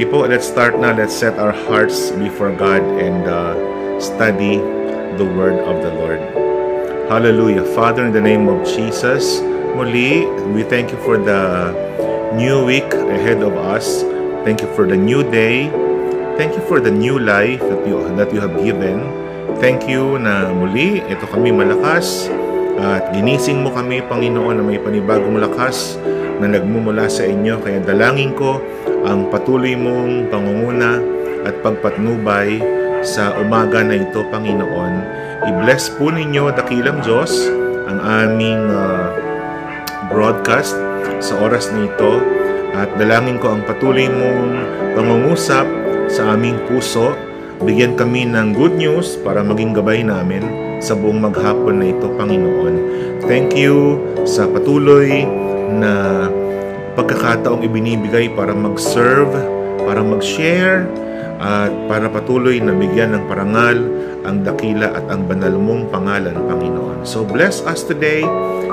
[0.00, 0.96] People, let's start now.
[0.96, 3.52] Let's set our hearts before God and uh,
[4.00, 4.56] study
[5.20, 6.24] the word of the Lord.
[7.12, 7.68] Hallelujah.
[7.76, 9.44] Father, in the name of Jesus,
[9.76, 10.24] muli,
[10.56, 11.76] we thank you for the
[12.32, 14.00] new week ahead of us.
[14.40, 15.68] Thank you for the new day.
[16.40, 19.04] Thank you for the new life that you, that you have given.
[19.60, 22.32] Thank you na muli, ito kami malakas
[22.80, 26.00] at ginising mo kami, Panginoon, na may panibagong lakas
[26.40, 27.60] na nagmumula sa inyo.
[27.60, 28.58] Kaya dalangin ko
[29.04, 30.98] ang patuloy mong pangunguna
[31.44, 32.60] at pagpatnubay
[33.00, 34.94] sa umaga na ito, Panginoon.
[35.48, 37.32] I-bless po ninyo, dakilang Diyos,
[37.88, 39.08] ang aming uh,
[40.12, 40.76] broadcast
[41.20, 42.12] sa oras na ito
[42.76, 44.52] at dalangin ko ang patuloy mong
[44.96, 45.64] pangungusap
[46.12, 47.16] sa aming puso.
[47.60, 52.74] Bigyan kami ng good news para maging gabay namin sa buong maghapon na ito, Panginoon.
[53.28, 55.22] Thank you sa patuloy
[55.76, 56.26] na
[56.98, 59.36] pagkakataong ibinibigay para mag-serve,
[59.84, 60.88] para mag-share,
[61.40, 63.80] at para patuloy na bigyan ng parangal
[64.28, 67.08] ang dakila at ang banal mong pangalan, Panginoon.
[67.08, 68.20] So bless us today,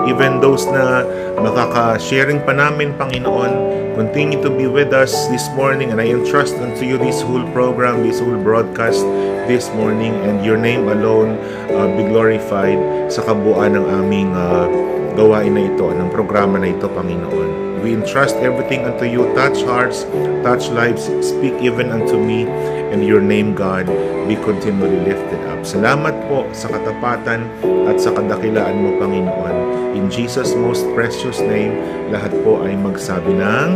[0.03, 1.07] even those na
[1.39, 3.79] makaka-sharing pa namin, Panginoon.
[3.95, 8.05] Continue to be with us this morning and I entrust unto you this whole program,
[8.05, 9.01] this whole broadcast
[9.47, 11.39] this morning and your name alone
[11.71, 14.67] uh, be glorified sa kabuuan ng aming uh,
[15.15, 17.81] gawain na ito, ng programa na ito, Panginoon.
[17.81, 19.25] We entrust everything unto you.
[19.33, 20.03] Touch hearts,
[20.43, 22.45] touch lives, speak even unto me,
[22.91, 23.87] and your name, God,
[24.27, 25.63] be continually lifted up.
[25.63, 27.47] Salamat po sa katapatan
[27.87, 29.55] at sa kadakilaan mo, Panginoon.
[29.95, 31.73] In Jesus' most precious name,
[32.11, 33.69] lahat po ay magsabi ng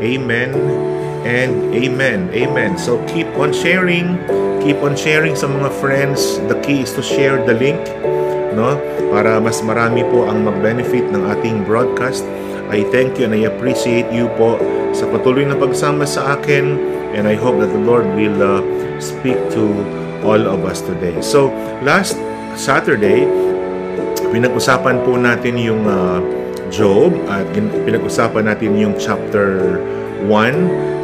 [0.00, 0.50] Amen
[1.22, 2.30] and Amen.
[2.32, 2.78] Amen.
[2.80, 4.16] So keep on sharing.
[4.62, 6.42] Keep on sharing sa mga friends.
[6.50, 7.78] The key is to share the link
[8.58, 8.74] no?
[9.14, 12.26] Para mas marami po ang mag-benefit ng ating broadcast.
[12.68, 14.60] I thank you and I appreciate you po
[14.92, 16.76] sa patuloy na pagsama sa akin
[17.16, 18.60] and I hope that the Lord will uh,
[19.00, 19.62] speak to
[20.26, 21.16] all of us today.
[21.24, 21.48] So,
[21.80, 22.18] last
[22.58, 23.24] Saturday,
[24.34, 26.20] pinag-usapan po natin yung uh,
[26.68, 29.80] Job at pinag-usapan natin yung chapter
[30.28, 30.28] 1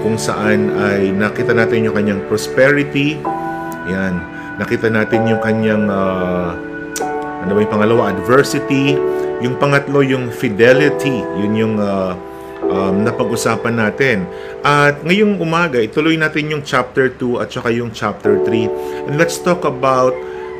[0.05, 3.17] kung saan ay nakita natin yung kanyang prosperity.
[3.89, 4.21] Yan.
[4.61, 6.53] Nakita natin yung kanyang uh,
[7.41, 8.13] ano ba yung pangalawa?
[8.13, 9.01] Adversity.
[9.41, 11.25] Yung pangatlo, yung fidelity.
[11.41, 12.13] Yun yung uh,
[12.69, 14.29] um, napag-usapan natin.
[14.61, 19.09] At ngayong umaga, ituloy natin yung chapter 2 at saka yung chapter 3.
[19.09, 20.13] And let's talk about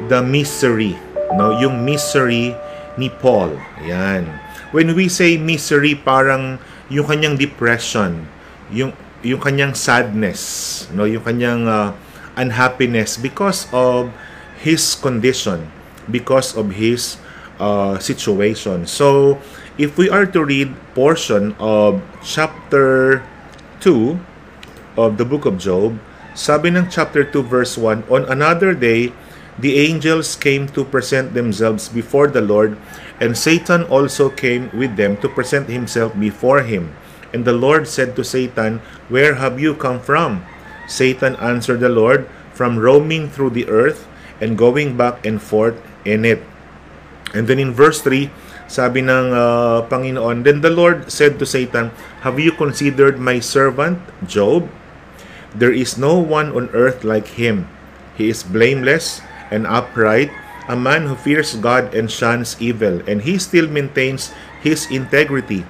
[0.09, 0.97] the misery.
[1.37, 1.53] No?
[1.61, 2.57] Yung misery
[2.97, 3.53] ni Paul.
[3.85, 4.25] Yan.
[4.73, 6.57] When we say misery, parang
[6.89, 8.27] yung kanyang depression,
[8.73, 8.93] yung
[9.25, 11.97] yung kanyang sadness, no, yung kanyang uh,
[12.37, 14.13] unhappiness because of
[14.61, 15.65] his condition
[16.11, 17.17] because of his
[17.59, 18.87] uh, situation.
[18.87, 19.39] So,
[19.79, 23.23] if we are to read portion of chapter
[23.81, 24.19] 2
[24.97, 25.99] of the book of Job,
[26.35, 29.13] sabi ng chapter 2 verse 1, On another day,
[29.59, 32.77] the angels came to present themselves before the Lord,
[33.23, 36.91] and Satan also came with them to present himself before him.
[37.35, 38.79] And the Lord said to Satan,
[39.11, 40.47] Where have you come from?
[40.87, 44.07] Satan answered the Lord, From roaming through the earth
[44.39, 45.75] and going back and forth
[46.07, 46.39] in it.
[47.35, 48.31] And then in verse 3,
[48.71, 51.91] sabi ng uh, Panginoon, Then the Lord said to Satan,
[52.23, 54.71] Have you considered my servant, Job?
[55.51, 57.67] There is no one on earth like him.
[58.15, 60.31] He is blameless and upright,
[60.71, 64.31] a man who fears God and shuns evil, and he still maintains
[64.63, 65.67] his integrity.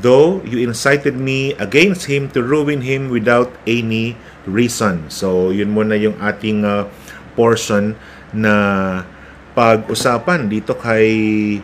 [0.00, 4.16] Though you incited me against him to ruin him without any
[4.48, 5.12] reason.
[5.12, 6.88] So, yun muna yung ating uh,
[7.36, 7.96] portion
[8.32, 9.04] na
[9.52, 11.60] pag-usapan dito kay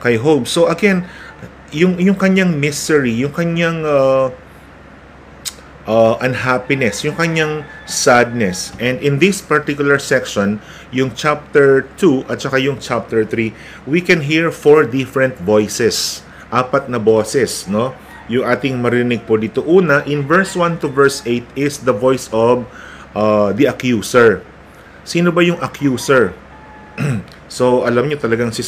[0.00, 0.48] kay Hope.
[0.48, 1.08] So again,
[1.72, 4.32] yung yung kanyang misery, yung kanyang uh,
[5.88, 8.72] uh, unhappiness, yung kanyang sadness.
[8.80, 10.60] And in this particular section,
[10.92, 13.52] yung chapter 2 at saka yung chapter 3,
[13.88, 16.24] we can hear four different voices.
[16.50, 17.94] Apat na boses, no?
[18.30, 19.62] Yung ating marinig po dito.
[19.66, 22.66] Una, in verse 1 to verse 8 is the voice of
[23.14, 24.42] uh, the accuser.
[25.02, 26.34] Sino ba yung accuser?
[27.50, 28.62] so, alam niyo talagang si,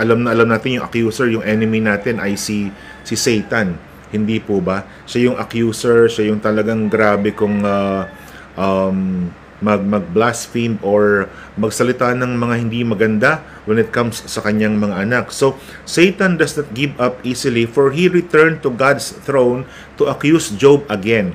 [0.00, 2.72] alam na alam natin yung accuser, yung enemy natin ay si
[3.04, 3.76] si Satan.
[4.14, 4.86] Hindi po ba?
[5.04, 8.06] Siya yung accuser, siya yung talagang grabe kung uh,
[8.54, 9.28] um,
[9.64, 15.32] mag mag-blaspheme or magsalita ng mga hindi maganda when it comes sa kanyang mga anak.
[15.32, 15.56] So,
[15.88, 19.64] Satan does not give up easily for he returned to God's throne
[19.96, 21.32] to accuse Job again.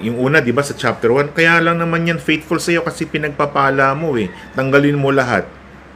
[0.00, 3.06] Yung una, di ba, sa chapter 1, kaya lang naman yan faithful sa iyo kasi
[3.06, 4.26] pinagpapala mo eh.
[4.56, 5.46] Tanggalin mo lahat.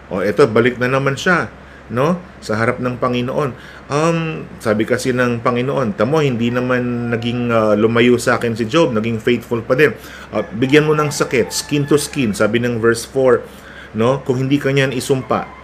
[0.07, 1.51] O, eto, balik na naman siya.
[1.91, 2.19] No?
[2.43, 3.51] Sa harap ng Panginoon.
[3.87, 8.91] Um, sabi kasi ng Panginoon, tamo hindi naman naging uh, lumayo sa akin si Job,
[8.91, 9.95] naging faithful pa din.
[10.35, 14.23] Uh, bigyan mo ng sakit, skin to skin, sabi ng verse 4, no?
[14.27, 15.57] Kung hindi kanya isumpa.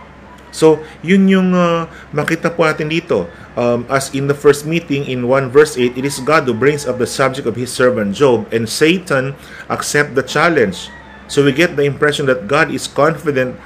[0.53, 3.25] So, yun yung uh, makita po natin dito.
[3.57, 6.85] Um, as in the first meeting in 1 verse 8, it is God who brings
[6.85, 9.33] up the subject of his servant Job and Satan
[9.73, 10.93] accept the challenge.
[11.33, 13.57] So we get the impression that God is confident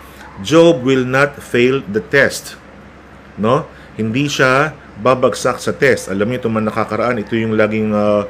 [0.44, 2.60] Job will not fail the test.
[3.40, 3.64] No?
[3.96, 6.12] Hindi siya babagsak sa test.
[6.12, 8.24] Alam niyo, ito man nakakaraan, ito yung laging uh,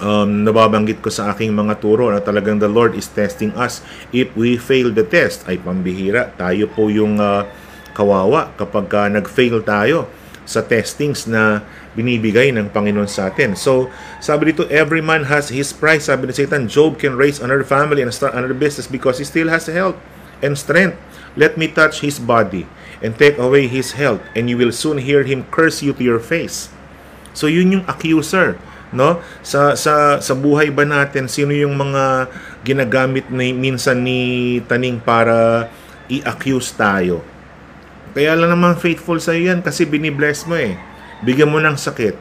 [0.00, 3.84] um, nababanggit ko sa aking mga turo na talagang the Lord is testing us.
[4.12, 6.32] If we fail the test, ay pambihira.
[6.36, 7.48] Tayo po yung uh,
[7.92, 10.08] kawawa kapag uh, nag-fail tayo
[10.48, 11.62] sa testings na
[11.94, 13.54] binibigay ng Panginoon sa atin.
[13.54, 16.10] So, sabi dito, every man has his price.
[16.10, 19.46] Sabi ni Satan, Job can raise another family and start another business because he still
[19.48, 19.96] has health
[20.40, 20.98] and strength.
[21.38, 22.66] Let me touch his body
[23.00, 26.20] and take away his health, and you will soon hear him curse you to your
[26.20, 26.68] face.
[27.32, 28.58] So yun yung accuser,
[28.90, 29.22] no?
[29.46, 32.28] Sa sa sa buhay ba natin sino yung mga
[32.66, 35.70] ginagamit ni minsan ni taning para
[36.10, 37.22] i-accuse tayo?
[38.10, 40.74] Kaya lang naman faithful sa yan kasi binibless mo eh.
[41.22, 42.18] Bigyan mo ng sakit.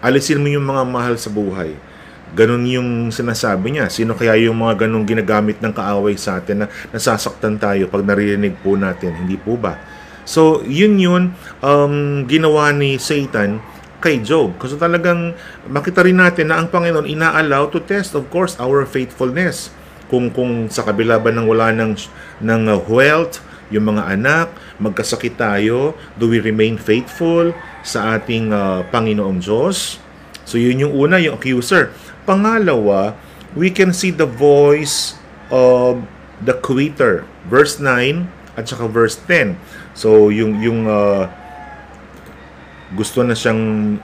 [0.00, 1.76] Alisin mo yung mga mahal sa buhay.
[2.36, 3.88] Ganon yung sinasabi niya.
[3.88, 8.60] Sino kaya yung mga ganong ginagamit ng kaaway sa atin na nasasaktan tayo pag naririnig
[8.60, 9.16] po natin?
[9.16, 9.80] Hindi po ba?
[10.28, 11.32] So, yun yun
[11.64, 13.64] um, ginawa ni Satan
[14.04, 14.52] kay Job.
[14.60, 15.32] Kasi talagang
[15.64, 19.72] makita rin natin na ang Panginoon ina-allow to test, of course, our faithfulness.
[20.12, 21.96] Kung, kung sa kabila ba ng wala ng,
[22.44, 23.40] ng wealth,
[23.72, 24.46] yung mga anak,
[24.78, 27.50] magkasakit tayo, do we remain faithful
[27.82, 29.98] sa ating uh, Panginoong Diyos?
[30.46, 31.90] So yun yung una, yung accuser.
[32.26, 33.14] Pangalawa,
[33.54, 35.16] we can see the voice
[35.48, 36.04] of
[36.42, 37.24] the quitter.
[37.46, 39.56] Verse 9 at saka verse 10.
[39.92, 41.28] So yung yung uh,
[42.96, 43.96] gusto na siyang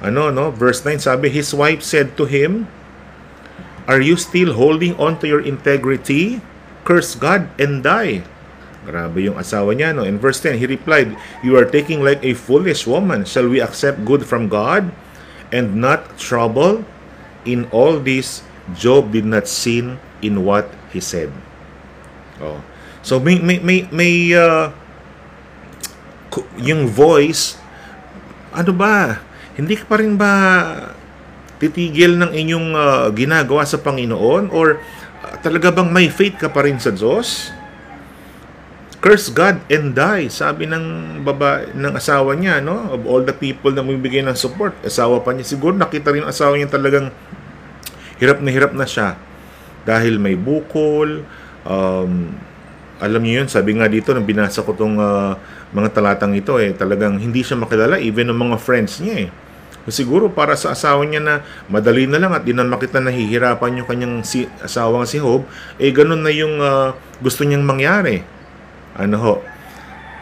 [0.00, 2.68] ano no, verse 9 sabi his wife said to him,
[3.90, 6.40] "Are you still holding on to your integrity?
[6.86, 8.24] Curse God and die."
[8.80, 10.08] Grabe yung asawa niya no.
[10.08, 11.12] In verse 10 he replied,
[11.44, 13.28] "You are taking like a foolish woman.
[13.28, 14.88] Shall we accept good from God
[15.52, 16.84] and not trouble?"
[17.44, 18.44] In all this,
[18.76, 21.32] Job did not sin in what he said.
[22.40, 22.60] Oh.
[23.00, 24.72] So may may may, may uh,
[26.60, 27.60] yung voice
[28.50, 29.22] ano ba?
[29.54, 30.32] Hindi ka pa rin ba
[31.60, 34.80] titigil ng inyong uh, ginagawa sa Panginoon or
[35.20, 37.52] uh, talaga bang may faith ka pa rin sa Diyos?
[39.00, 42.92] Curse God and die, sabi ng baba ng asawa niya, no?
[42.92, 45.48] Of all the people na magbibigay ng support, asawa pa niya.
[45.48, 47.08] Siguro nakita rin ng asawa niya talagang
[48.20, 49.16] hirap na hirap na siya
[49.88, 51.24] dahil may bukol.
[51.64, 52.36] Um,
[53.00, 55.32] alam niyo yun, sabi nga dito nang binasa ko tong uh,
[55.72, 59.28] mga talatang ito eh, talagang hindi siya makilala even ng mga friends niya eh.
[59.88, 61.34] Siguro para sa asawa niya na
[61.72, 65.48] madali na lang at di na makita nahihirapan yung kanyang si, asawang si Hope,
[65.80, 66.92] eh ganun na yung uh,
[67.24, 68.20] gusto niyang mangyari.
[68.96, 69.34] Ano ho?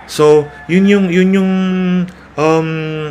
[0.09, 1.53] So, yun yung yun yung
[2.39, 2.71] um,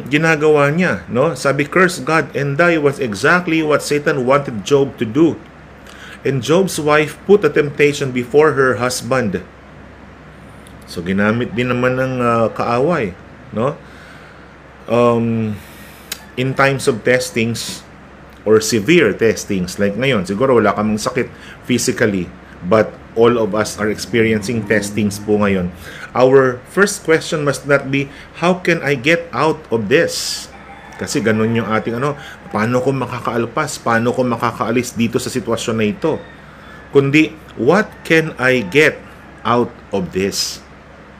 [0.09, 1.05] ginagawa niya.
[1.11, 1.37] No?
[1.37, 5.37] Sabi, curse God and die was exactly what Satan wanted Job to do.
[6.25, 9.45] And Job's wife put a temptation before her husband.
[10.89, 13.13] So, ginamit din naman ng uh, kaaway.
[13.53, 13.77] No?
[14.89, 15.53] Um,
[16.33, 17.85] in times of testings
[18.47, 21.29] or severe testings, like ngayon, siguro wala kaming sakit
[21.67, 22.25] physically,
[22.65, 25.73] but all of us are experiencing testings po ngayon
[26.17, 28.09] our first question must not be,
[28.41, 30.47] how can I get out of this?
[30.97, 32.17] Kasi ganun yung ating ano,
[32.49, 36.17] paano ko makakaalpas, paano ko makakaalis dito sa sitwasyon na ito?
[36.89, 38.97] Kundi, what can I get
[39.45, 40.57] out of this?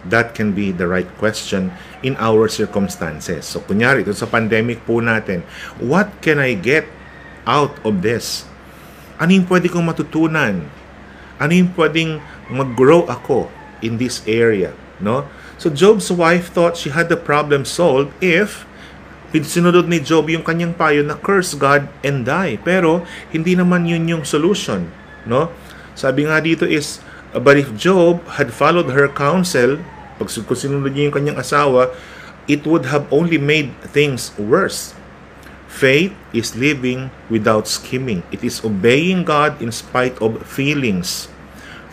[0.10, 1.70] That can be the right question
[2.02, 3.46] in our circumstances.
[3.46, 5.46] So, kunyari, ito sa pandemic po natin,
[5.78, 6.90] what can I get
[7.46, 8.50] out of this?
[9.22, 10.66] Ano yung pwede kong matutunan?
[11.38, 13.50] Ano yung pwedeng mag-grow ako
[13.86, 14.74] in this area?
[14.98, 15.30] No?
[15.58, 18.66] So Job's wife thought she had the problem solved if
[19.34, 22.58] sinunod ni Job yung kanyang payo na curse God and die.
[22.62, 24.90] Pero hindi naman yun yung solution,
[25.30, 25.54] no?
[25.94, 27.02] Sabi nga dito is
[27.38, 29.78] but if Job had followed her counsel,
[30.18, 31.94] pag sinunod niya yung kanyang asawa,
[32.50, 34.98] it would have only made things worse.
[35.78, 38.26] Faith is living without scheming.
[38.34, 41.30] It is obeying God in spite of feelings.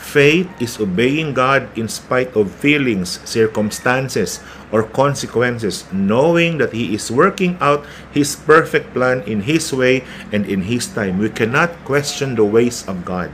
[0.01, 4.41] Faith is obeying God in spite of feelings, circumstances,
[4.73, 10.01] or consequences, knowing that He is working out His perfect plan in His way
[10.33, 11.21] and in His time.
[11.21, 13.29] We cannot question the ways of God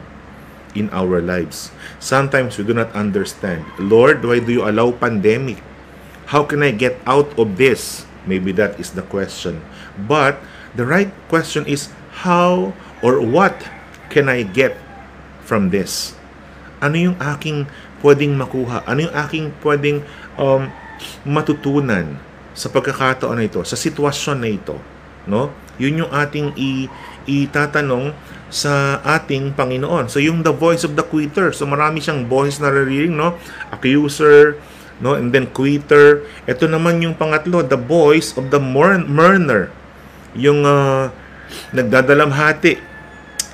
[0.75, 1.71] in our lives.
[2.03, 3.63] Sometimes we do not understand.
[3.79, 5.63] Lord, why do you allow pandemic?
[6.27, 8.10] How can I get out of this?
[8.29, 9.65] Maybe that is the question.
[9.97, 10.41] But
[10.77, 11.89] the right question is
[12.25, 13.57] how or what
[14.13, 14.77] can I get
[15.45, 16.15] from this?
[16.81, 17.69] Ano yung aking
[18.05, 18.85] pwedeng makuha?
[18.85, 20.05] Ano yung aking pwedeng
[20.37, 20.69] um,
[21.25, 22.17] matutunan
[22.53, 24.77] sa pagkakataon na ito, sa sitwasyon na ito?
[25.29, 25.53] No?
[25.81, 26.89] Yun yung ating i
[27.29, 28.13] itatanong
[28.51, 30.11] sa ating Panginoon.
[30.11, 31.55] So yung the voice of the quitter.
[31.55, 33.39] So marami siyang voice na naririnig, no?
[33.71, 34.59] Accuser,
[35.01, 35.17] no?
[35.17, 36.25] And then quitter.
[36.47, 39.73] Ito naman yung pangatlo, the voice of the mourner.
[40.37, 41.11] Yung uh,
[41.75, 42.79] nagdadalamhati.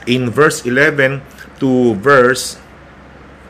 [0.06, 1.22] In verse 11
[1.58, 2.62] to verse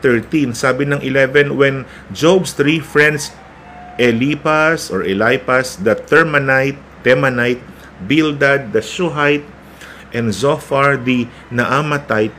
[0.01, 3.33] 13, sabi ng 11, when Job's three friends,
[3.97, 7.61] Elipas or Elipas, the Termanite, Temanite,
[8.05, 9.45] Bildad, the Shuhite,
[10.13, 12.33] and Zophar the Naamatite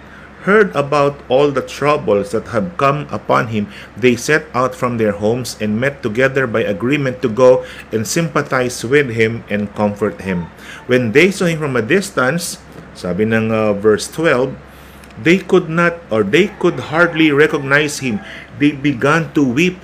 [0.48, 5.12] heard about all the troubles that have come upon him, they set out from their
[5.12, 10.48] homes and met together by agreement to go and sympathize with him and comfort him.
[10.88, 12.56] When they saw him from a distance,
[12.96, 14.56] sabi ng uh, verse 12,
[15.20, 18.24] they could not or they could hardly recognize him.
[18.56, 19.76] They began to weep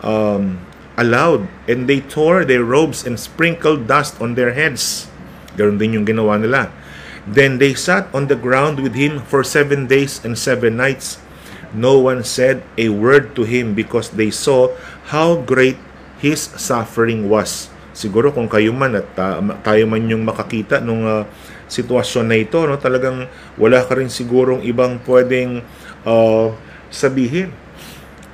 [0.00, 0.64] um,
[0.96, 5.12] aloud and they tore their robes and sprinkled dust on their heads.
[5.60, 6.72] Ganon din yung ginawa nila.
[7.28, 11.20] Then they sat on the ground with him for seven days and seven nights.
[11.70, 14.72] No one said a word to him because they saw
[15.12, 15.78] how great
[16.18, 17.70] his suffering was.
[17.94, 21.26] Siguro kung kayo man at uh, tayo man yung makakita nung uh,
[21.70, 25.62] sitwasyon na ito, no, talagang wala ka rin sigurong ibang pwedeng
[26.02, 26.50] uh,
[26.90, 27.54] sabihin.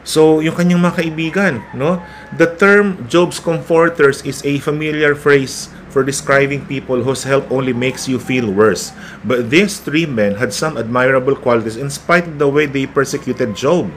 [0.06, 1.98] So, yung kanyang mga kaibigan, no?
[2.38, 5.66] The term Job's comforters is a familiar phrase
[5.96, 8.92] for describing people whose help only makes you feel worse.
[9.24, 13.56] But these three men had some admirable qualities in spite of the way they persecuted
[13.56, 13.88] Job.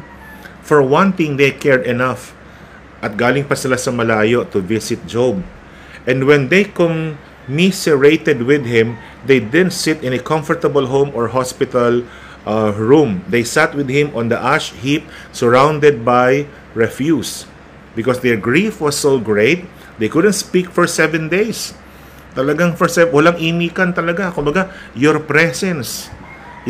[0.64, 2.32] For one thing, they cared enough
[3.04, 5.44] at galing pa sila sa malayo to visit Job.
[6.08, 8.96] And when they commiserated with him,
[9.28, 12.08] they didn't sit in a comfortable home or hospital
[12.48, 13.28] uh, room.
[13.28, 15.04] They sat with him on the ash heap
[15.36, 17.44] surrounded by refuse.
[17.92, 19.68] Because their grief was so great,
[20.00, 21.76] they couldn't speak for seven days.
[22.38, 24.30] Talagang for seven, walang imikan talaga.
[24.30, 26.14] Kumbaga, your presence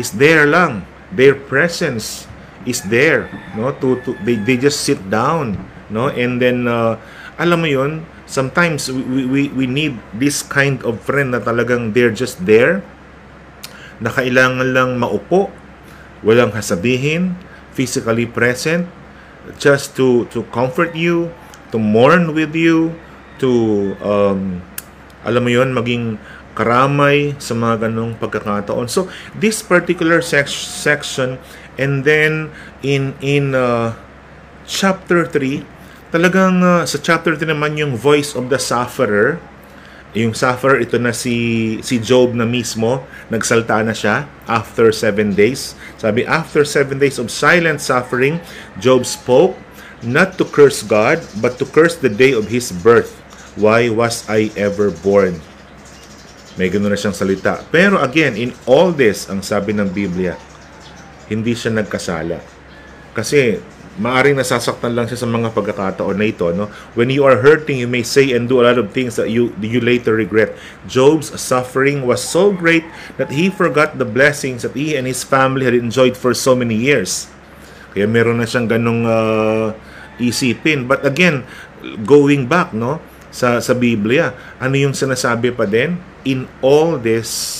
[0.00, 0.88] is there lang.
[1.12, 2.30] Their presence
[2.64, 3.72] is there, no?
[3.80, 6.08] To, to they, they just sit down, no?
[6.08, 6.96] And then uh,
[7.40, 12.14] alam mo 'yon, sometimes we, we we need this kind of friend na talagang they're
[12.14, 12.84] just there.
[14.00, 15.52] Na kailangan lang maupo,
[16.24, 17.36] walang hasabihin,
[17.76, 18.88] physically present,
[19.60, 21.28] just to to comfort you,
[21.68, 22.96] to mourn with you,
[23.42, 24.64] to um,
[25.24, 26.16] alam mo yon maging
[26.54, 28.90] karamay sa mga ganong pagkakataon.
[28.90, 31.38] So, this particular sec- section
[31.78, 32.50] and then
[32.82, 33.94] in in uh,
[34.66, 35.64] chapter 3,
[36.10, 39.38] talagang uh, sa chapter 3 naman yung voice of the sufferer.
[40.10, 45.78] Yung sufferer, ito na si, si Job na mismo, nagsalta na siya after seven days.
[46.02, 48.42] Sabi, after seven days of silent suffering,
[48.82, 49.54] Job spoke,
[50.02, 53.19] not to curse God, but to curse the day of his birth
[53.58, 55.42] Why was I ever born?
[56.58, 57.62] May ganoon na siyang salita.
[57.70, 60.36] Pero again, in all this, ang sabi ng Biblia,
[61.30, 62.42] hindi siya nagkasala.
[63.14, 63.58] Kasi
[63.98, 66.46] maaring nasasaktan lang siya sa mga pagkakataon na ito.
[66.54, 66.70] No?
[66.94, 69.50] When you are hurting, you may say and do a lot of things that you,
[69.58, 70.54] you later regret.
[70.86, 72.86] Job's suffering was so great
[73.18, 76.78] that he forgot the blessings that he and his family had enjoyed for so many
[76.78, 77.26] years.
[77.90, 79.74] Kaya meron na siyang ganong uh,
[80.22, 80.86] isipin.
[80.86, 81.42] But again,
[82.06, 83.02] going back, no?
[83.30, 84.34] Sa, sa Biblia.
[84.58, 85.96] Ano yung sinasabi pa din?
[86.26, 87.56] In all this,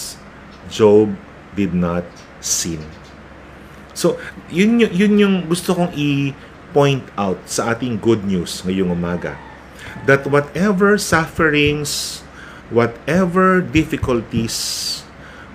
[0.71, 1.15] Job
[1.59, 2.07] did not
[2.39, 2.83] sin.
[3.95, 4.19] So,
[4.51, 9.35] yun, yun, yun yung gusto kong i-point out sa ating good news ngayong umaga.
[10.07, 12.23] That whatever sufferings,
[12.71, 14.57] whatever difficulties,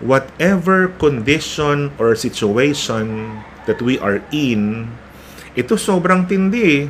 [0.03, 4.91] whatever condition or situation that we are in,
[5.55, 6.83] ito sobrang tindi eh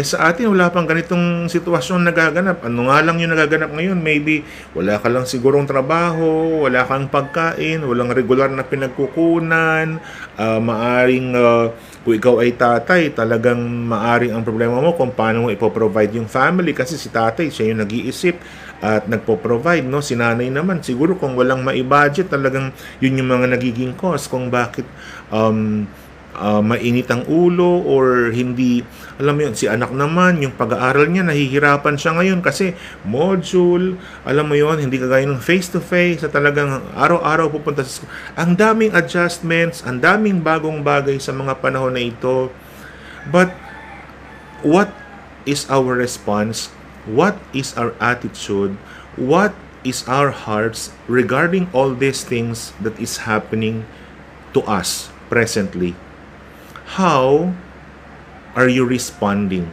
[0.00, 2.64] sa atin, wala pang ganitong sitwasyon nagaganap.
[2.64, 4.00] Ano nga lang yung nagaganap ngayon?
[4.00, 4.40] Maybe
[4.72, 10.00] wala ka lang sigurong trabaho, wala kang pagkain, walang regular na pinagkukunan,
[10.40, 11.76] uh, maaring uh,
[12.08, 16.72] kung ikaw ay tatay, talagang maaring ang problema mo kung paano mo ipoprovide yung family
[16.72, 18.40] kasi si tatay, siya yung nag-iisip
[18.82, 20.02] at nagpo-provide, no?
[20.02, 24.88] Si nanay naman, siguro kung walang mai-budget, talagang yun yung mga nagiging cause kung bakit
[25.30, 25.86] um,
[26.36, 28.80] uh, mainit ang ulo or hindi,
[29.20, 32.72] alam mo yun, si anak naman, yung pag-aaral niya, nahihirapan siya ngayon kasi
[33.04, 38.12] module, alam mo yun, hindi kagaya ng face-to-face, sa talagang araw-araw pupunta sa school.
[38.36, 42.48] Ang daming adjustments, ang daming bagong bagay sa mga panahon na ito.
[43.28, 43.52] But,
[44.64, 44.90] what
[45.44, 46.72] is our response?
[47.04, 48.78] What is our attitude?
[49.18, 53.82] What is our hearts regarding all these things that is happening
[54.54, 55.98] to us presently?
[56.92, 57.48] How
[58.52, 59.72] are you responding?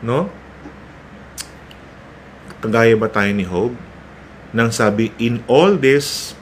[0.00, 0.32] No?
[2.64, 3.76] Kagaya ba tayo ni Job?
[4.56, 6.32] Nang sabi, in all this,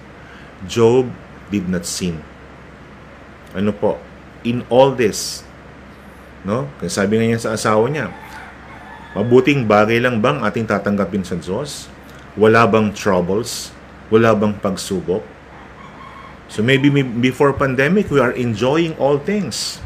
[0.71, 1.11] Job
[1.51, 2.23] did not sin.
[3.51, 3.99] Ano po?
[4.47, 5.43] In all this.
[6.47, 6.71] No?
[6.79, 8.15] Kaya sabi nga niya sa asawa niya,
[9.19, 11.91] mabuting bagay lang bang ating tatanggapin sa Diyos?
[12.39, 13.75] Wala bang troubles?
[14.07, 15.27] Wala bang pagsubok?
[16.53, 19.81] So maybe before pandemic, we are enjoying all things.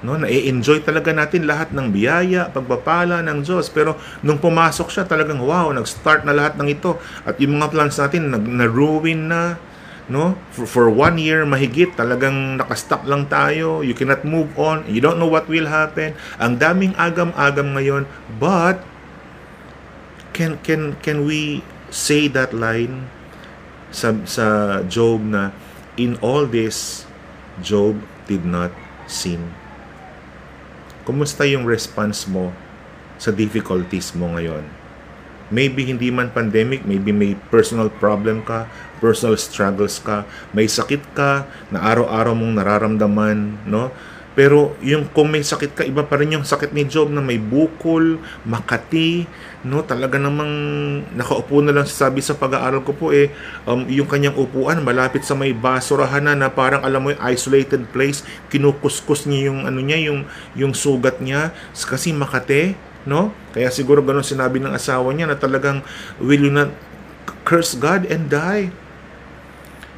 [0.00, 3.68] No, na-enjoy talaga natin lahat ng biyaya, pagpapala ng Diyos.
[3.68, 6.96] Pero nung pumasok siya, talagang wow, nag-start na lahat ng ito.
[7.28, 9.60] At yung mga plans natin, nag- na-ruin na.
[10.08, 10.32] No?
[10.56, 13.84] For, for one year, mahigit, talagang nakastuck lang tayo.
[13.84, 14.88] You cannot move on.
[14.88, 16.16] You don't know what will happen.
[16.40, 18.08] Ang daming agam-agam ngayon.
[18.40, 18.80] But,
[20.32, 21.60] can, can, can we
[21.92, 23.12] say that line
[23.90, 24.46] sa, sa
[24.86, 25.54] Job na,
[25.96, 27.08] In all this,
[27.64, 27.96] Job
[28.28, 28.68] did not
[29.08, 29.40] sin.
[31.08, 32.52] Kumusta yung response mo
[33.16, 34.60] sa difficulties mo ngayon?
[35.48, 38.66] Maybe hindi man pandemic, maybe may personal problem ka,
[38.98, 43.94] personal struggles ka, may sakit ka na araw-araw mong nararamdaman, no?
[44.36, 47.40] Pero yung kung may sakit ka, iba pa rin yung sakit ni Job na may
[47.40, 49.24] bukol, makati,
[49.64, 49.80] no?
[49.80, 50.52] Talaga namang
[51.16, 53.32] nakaupo na lang sabi sa pag-aaral ko po eh,
[53.64, 57.88] um, yung kanyang upuan malapit sa may basurahan na, na parang alam mo yung isolated
[57.96, 58.20] place,
[58.52, 62.76] kinukuskus niya yung ano niya, yung yung sugat niya kasi makate,
[63.08, 63.32] no?
[63.56, 65.80] Kaya siguro ganun sinabi ng asawa niya na talagang
[66.20, 66.68] will you not
[67.48, 68.68] curse God and die?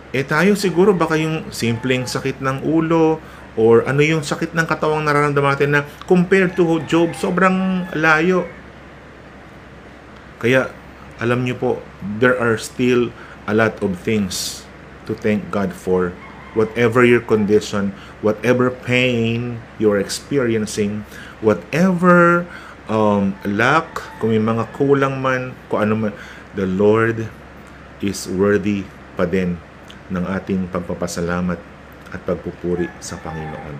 [0.09, 3.21] Eh tayo siguro baka yung simpleng sakit ng ulo,
[3.59, 8.47] or ano yung sakit ng katawang nararamdaman natin na compared to Job, sobrang layo.
[10.39, 10.71] Kaya,
[11.19, 11.71] alam niyo po,
[12.23, 13.11] there are still
[13.51, 14.63] a lot of things
[15.11, 16.15] to thank God for.
[16.55, 17.91] Whatever your condition,
[18.23, 21.03] whatever pain you're experiencing,
[21.43, 22.47] whatever
[22.87, 26.15] um, lack, kung may mga kulang man, kung ano man,
[26.55, 27.27] the Lord
[27.99, 28.87] is worthy
[29.19, 29.59] pa din
[30.15, 31.78] ng ating pagpapasalamat
[32.15, 33.77] at pagpupuri sa Panginoon.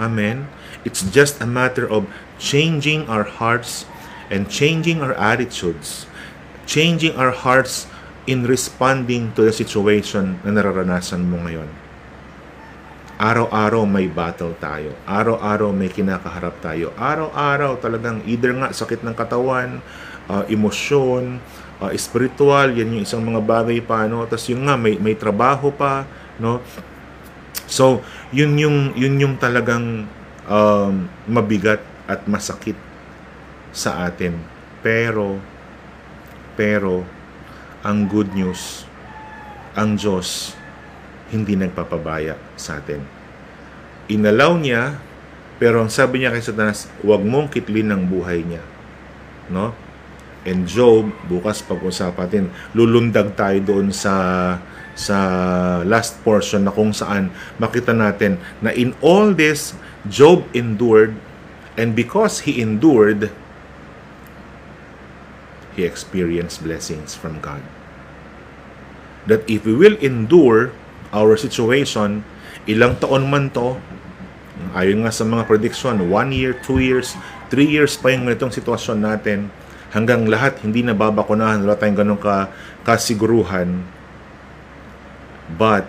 [0.00, 0.48] Amen.
[0.86, 2.08] It's just a matter of
[2.40, 3.84] changing our hearts
[4.32, 6.06] and changing our attitudes,
[6.64, 7.90] changing our hearts
[8.24, 11.68] in responding to the situation na nararanasan mo ngayon.
[13.20, 14.96] Araw-araw may battle tayo.
[15.04, 16.96] Araw-araw may kinakaharap tayo.
[16.96, 19.84] Araw-araw talagang either nga sakit ng katawan,
[20.24, 21.36] uh, emosyon,
[21.84, 24.24] uh, spiritual, yan yung isang mga bagay pa, no?
[24.24, 26.08] Tapos yung nga, may, may trabaho pa,
[26.40, 26.64] no?
[27.70, 28.02] So,
[28.34, 30.10] yun yung yun yung talagang
[30.50, 31.78] um, mabigat
[32.10, 32.74] at masakit
[33.70, 34.34] sa atin.
[34.82, 35.38] Pero
[36.58, 37.06] pero
[37.86, 38.84] ang good news,
[39.78, 40.58] ang Diyos
[41.30, 43.06] hindi nagpapabaya sa atin.
[44.10, 44.98] Inalaw niya,
[45.62, 48.66] pero ang sabi niya kay Satanas, huwag mong kitlin ng buhay niya.
[49.46, 49.70] No?
[50.42, 54.12] And Job, bukas pag-usapan natin, lulundag tayo doon sa
[55.00, 55.16] sa
[55.88, 59.72] last portion na kung saan makita natin na in all this,
[60.04, 61.16] Job endured
[61.80, 63.32] and because he endured,
[65.72, 67.64] he experienced blessings from God.
[69.24, 70.76] That if we will endure
[71.16, 72.28] our situation,
[72.68, 73.80] ilang taon man to,
[74.76, 77.16] ayon nga sa mga prediction, one year, two years,
[77.48, 79.48] three years pa yung ganitong sitwasyon natin,
[79.90, 82.52] hanggang lahat hindi na babakunahan, wala tayong ganun ka,
[82.84, 83.80] kasiguruhan,
[85.58, 85.88] But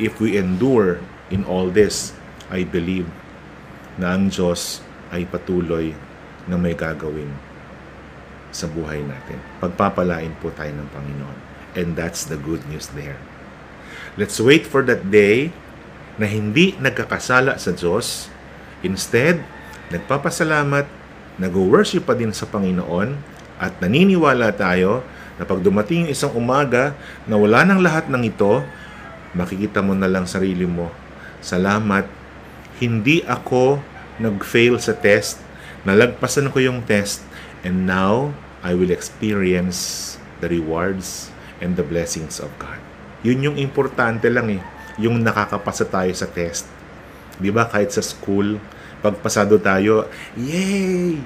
[0.00, 2.16] if we endure in all this,
[2.48, 3.08] I believe
[4.00, 4.80] na ang Diyos
[5.12, 5.92] ay patuloy
[6.48, 7.30] na may gagawin
[8.50, 9.38] sa buhay natin.
[9.62, 11.38] Pagpapalain po tayo ng Panginoon.
[11.78, 13.20] And that's the good news there.
[14.18, 15.54] Let's wait for that day
[16.18, 18.26] na hindi nagkakasala sa Diyos.
[18.82, 19.44] Instead,
[19.94, 20.88] nagpapasalamat,
[21.38, 23.14] nag-worship pa din sa Panginoon
[23.60, 25.06] at naniniwala tayo
[25.40, 26.92] na pag dumating yung isang umaga
[27.24, 28.60] na wala nang lahat ng ito,
[29.32, 30.92] makikita mo na lang sarili mo.
[31.40, 32.04] Salamat,
[32.76, 33.80] hindi ako
[34.20, 35.40] nag-fail sa test,
[35.88, 37.24] nalagpasan ko yung test,
[37.64, 41.32] and now I will experience the rewards
[41.64, 42.76] and the blessings of God.
[43.24, 44.60] Yun yung importante lang eh,
[45.00, 46.68] yung nakakapasa tayo sa test.
[47.40, 48.60] Di ba kahit sa school,
[49.00, 50.04] pag pasado tayo,
[50.36, 51.16] yay!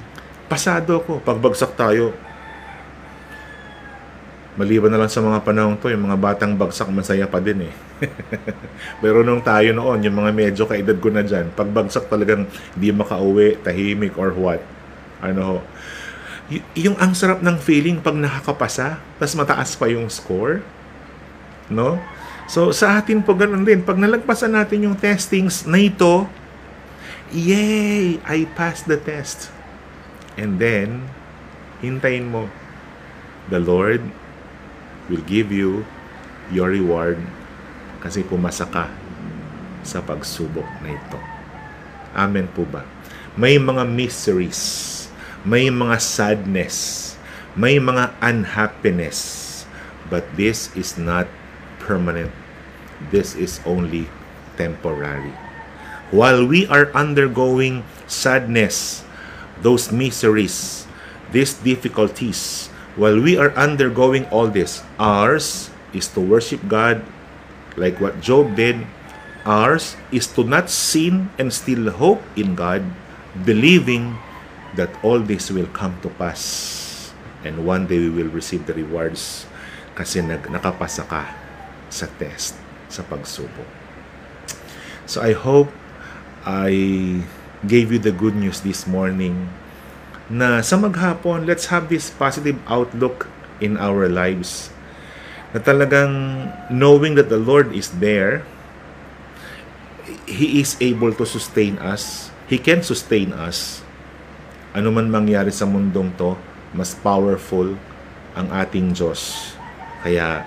[0.47, 1.19] Pasado ko.
[1.19, 2.15] Pagbagsak tayo,
[4.55, 7.75] Maliban na lang sa mga panahon to, yung mga batang bagsak, masaya pa din eh.
[9.03, 12.47] Pero nung tayo noon, yung mga medyo kaedad ko na dyan, pag bagsak talagang
[12.79, 14.63] hindi makauwi, tahimik or what.
[15.19, 15.59] Ano,
[16.47, 20.63] y- yung ang sarap ng feeling pag nakakapasa, tapos mataas pa yung score.
[21.67, 21.99] No?
[22.47, 23.83] So, sa atin po ganun din.
[23.83, 26.31] Pag nalagpasan natin yung testings na ito,
[27.35, 28.23] yay!
[28.23, 29.51] I passed the test.
[30.39, 31.11] And then,
[31.83, 32.47] hintayin mo.
[33.51, 34.24] The Lord
[35.09, 35.85] will give you
[36.53, 37.21] your reward
[38.05, 38.89] kasi pumasa ka
[39.85, 41.21] sa pagsubok na ito.
[42.17, 42.85] Amen po ba?
[43.35, 44.63] May mga miseries,
[45.43, 46.77] may mga sadness,
[47.59, 49.19] may mga unhappiness,
[50.09, 51.27] but this is not
[51.83, 52.33] permanent.
[53.11, 54.09] This is only
[54.57, 55.35] temporary.
[56.15, 59.03] While we are undergoing sadness,
[59.61, 60.87] those miseries,
[61.35, 67.03] these difficulties, while we are undergoing all this, ours is to worship God
[67.77, 68.87] like what Job did.
[69.45, 72.83] Ours is to not sin and still hope in God,
[73.45, 74.17] believing
[74.75, 77.13] that all this will come to pass.
[77.45, 79.45] And one day we will receive the rewards
[79.95, 81.29] kasi nag, nakapasa ka
[81.93, 82.57] sa test,
[82.89, 83.69] sa pagsubok.
[85.05, 85.69] So I hope
[86.49, 86.73] I
[87.69, 89.53] gave you the good news this morning
[90.29, 93.29] na sa maghapon, let's have this positive outlook
[93.61, 94.73] in our lives.
[95.53, 98.43] Na talagang knowing that the Lord is there,
[100.25, 102.33] He is able to sustain us.
[102.49, 103.81] He can sustain us.
[104.77, 106.37] Ano man mangyari sa mundong to,
[106.75, 107.77] mas powerful
[108.35, 109.55] ang ating Diyos.
[110.03, 110.45] Kaya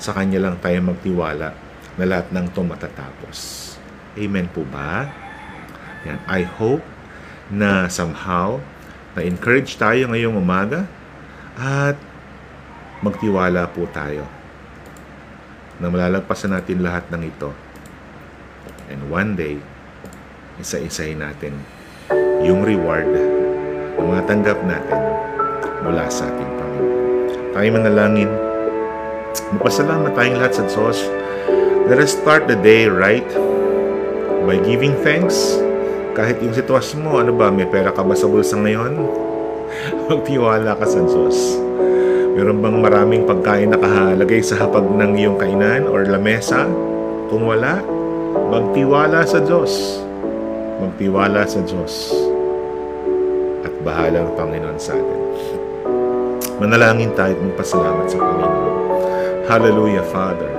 [0.00, 1.52] sa Kanya lang tayo magtiwala
[2.00, 3.38] na lahat ng to matatapos.
[4.16, 5.12] Amen po ba?
[6.08, 6.18] Yan.
[6.24, 6.82] I hope
[7.52, 8.58] na somehow
[9.18, 10.86] na-encourage tayo ngayong umaga
[11.58, 11.98] at
[13.00, 14.28] magtiwala po tayo
[15.80, 17.50] na malalagpasan natin lahat ng ito.
[18.92, 19.56] And one day,
[20.60, 21.56] isa-isahin natin
[22.44, 23.22] yung reward na
[24.00, 25.00] matanggap natin
[25.80, 26.96] mula sa ating Panginoon.
[27.56, 28.30] Tayo manalangin.
[29.56, 30.98] Magpasalamat tayong lahat sa Diyos.
[31.88, 33.26] Let us start the day right
[34.44, 35.58] by giving thanks
[36.20, 38.92] kahit yung sitwasyon mo, ano ba, may pera ka ba sa bulsa ngayon?
[40.12, 41.56] Magtiwala ka sa Diyos.
[42.36, 46.68] Meron bang maraming pagkain nakahalagay sa hapag ng iyong kainan or lamesa?
[47.32, 47.80] Kung wala,
[48.52, 50.04] magtiwala sa Diyos.
[50.84, 52.12] Magtiwala sa Diyos.
[53.64, 55.20] At bahala ang Panginoon sa atin.
[56.60, 58.74] Manalangin tayo at magpasalamat sa Panginoon.
[59.48, 60.52] Hallelujah, Father.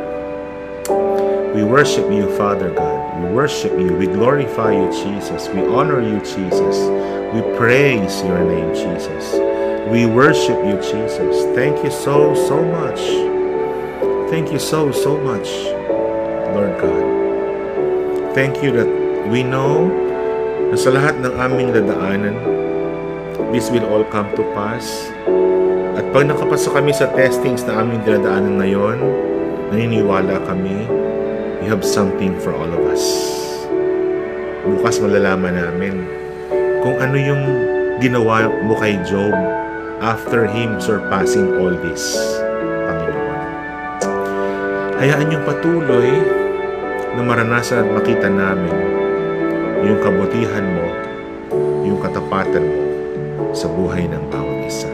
[1.54, 2.91] We worship you, Father God.
[3.22, 3.94] We worship you.
[3.94, 5.48] We glorify you, Jesus.
[5.54, 6.90] We honor you, Jesus.
[7.30, 9.38] We praise your name, Jesus.
[9.94, 11.46] We worship you, Jesus.
[11.54, 12.98] Thank you so, so much.
[14.34, 15.54] Thank you so, so much,
[16.58, 18.34] Lord God.
[18.34, 18.90] Thank you that
[19.30, 19.86] we know
[20.74, 22.34] na sa lahat ng aming dadaanan,
[23.54, 25.14] this will all come to pass.
[25.94, 28.98] At pag nakapasa kami sa testings na aming dinadaanan ngayon,
[29.70, 31.01] naniniwala kami
[31.62, 33.06] You have something for all of us.
[34.66, 36.10] Bukas malalaman namin
[36.82, 37.44] kung ano yung
[38.02, 39.30] ginawa mo kay Job
[40.02, 42.18] after him surpassing all this,
[42.90, 43.42] Panginoon.
[45.06, 46.10] Hayaan yung patuloy
[47.14, 48.74] na maranasan at makita namin
[49.86, 50.88] yung kabutihan mo,
[51.86, 52.86] yung katapatan mo
[53.54, 54.90] sa buhay ng bawat isa.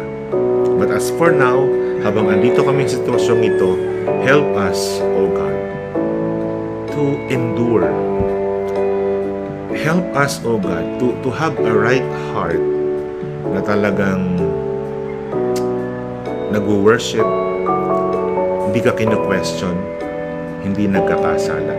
[0.76, 1.64] But as for now,
[2.04, 3.80] habang andito kami sa sitwasyong ito,
[4.28, 5.56] help us, O God,
[6.98, 7.94] to endure.
[9.78, 12.58] Help us, O God, to, to have a right heart
[13.54, 14.34] na talagang
[16.50, 17.28] nag-worship,
[18.66, 19.78] hindi ka kinu-question,
[20.66, 21.78] hindi nagkakasala.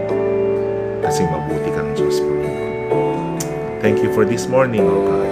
[1.02, 3.42] Kasi mabuti kang Diyos, Panginoon.
[3.83, 5.31] Thank you for this morning, O God.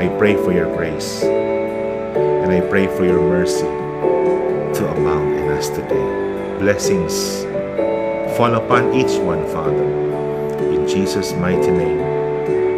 [0.00, 1.20] I pray for your grace.
[2.16, 3.68] And I pray for your mercy
[4.80, 6.08] to abound in us today.
[6.56, 7.44] Blessings
[8.40, 9.84] fall upon each one, Father.
[10.72, 12.00] In Jesus' mighty name,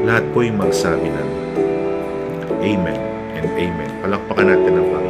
[0.03, 1.31] lahat po'y magsabi ng
[2.67, 2.99] Amen
[3.39, 3.91] and Amen.
[4.03, 5.02] Palakpakan natin ang Panginoon.